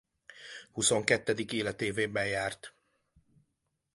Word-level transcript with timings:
Huszonkettedik 0.71 1.51
életévében 1.53 2.25
járt. 2.27 2.75